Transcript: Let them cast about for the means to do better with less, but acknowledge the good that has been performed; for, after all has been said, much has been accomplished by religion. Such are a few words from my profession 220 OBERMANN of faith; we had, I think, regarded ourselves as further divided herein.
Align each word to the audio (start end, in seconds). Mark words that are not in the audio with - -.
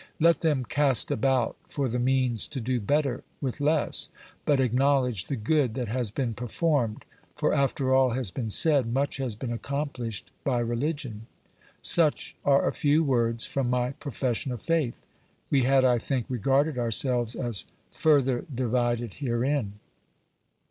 Let 0.19 0.41
them 0.41 0.65
cast 0.65 1.11
about 1.11 1.57
for 1.69 1.87
the 1.87 1.99
means 1.99 2.47
to 2.47 2.59
do 2.59 2.81
better 2.81 3.23
with 3.39 3.61
less, 3.61 4.09
but 4.45 4.59
acknowledge 4.59 5.25
the 5.27 5.35
good 5.35 5.75
that 5.75 5.89
has 5.89 6.09
been 6.09 6.33
performed; 6.33 7.05
for, 7.35 7.53
after 7.53 7.93
all 7.93 8.09
has 8.09 8.31
been 8.31 8.49
said, 8.49 8.91
much 8.91 9.17
has 9.17 9.35
been 9.35 9.51
accomplished 9.53 10.31
by 10.43 10.57
religion. 10.57 11.27
Such 11.83 12.35
are 12.43 12.67
a 12.67 12.73
few 12.73 13.03
words 13.03 13.45
from 13.45 13.69
my 13.69 13.91
profession 13.91 14.49
220 14.49 14.53
OBERMANN 14.55 14.89
of 14.89 14.95
faith; 14.95 15.05
we 15.51 15.63
had, 15.65 15.85
I 15.85 15.99
think, 15.99 16.25
regarded 16.29 16.79
ourselves 16.79 17.35
as 17.35 17.65
further 17.91 18.43
divided 18.51 19.13
herein. 19.21 19.73